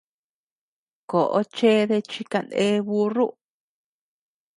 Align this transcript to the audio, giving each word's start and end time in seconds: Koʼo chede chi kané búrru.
Koʼo 1.09 1.39
chede 1.55 1.97
chi 2.09 2.21
kané 2.31 2.63
búrru. 2.87 3.27